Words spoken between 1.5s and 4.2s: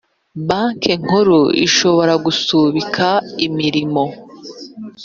ishobora gusubika imirimo